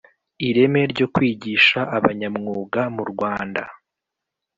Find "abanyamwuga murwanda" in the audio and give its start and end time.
1.97-3.63